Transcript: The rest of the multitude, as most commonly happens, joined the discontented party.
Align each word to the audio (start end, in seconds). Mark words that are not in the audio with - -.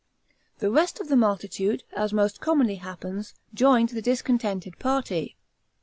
The 0.57 0.71
rest 0.71 0.99
of 0.99 1.09
the 1.09 1.15
multitude, 1.15 1.83
as 1.93 2.11
most 2.11 2.41
commonly 2.41 2.77
happens, 2.77 3.35
joined 3.53 3.89
the 3.89 4.01
discontented 4.01 4.79
party. 4.79 5.35